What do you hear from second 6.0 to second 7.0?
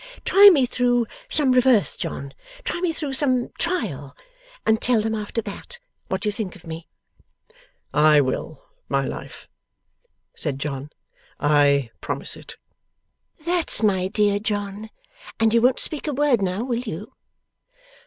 what you think of me.'